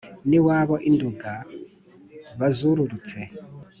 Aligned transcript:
n' 0.29 0.35
iwabo 0.37 0.75
i 0.87 0.89
nduga 0.93 1.33
bazururutse, 2.39 3.19